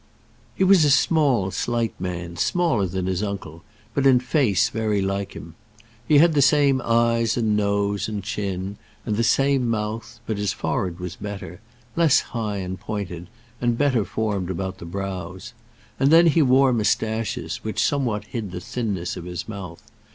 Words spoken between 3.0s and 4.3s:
his uncle, but in